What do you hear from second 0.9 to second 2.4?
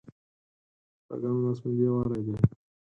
شپږم لوست ملي یووالی دی.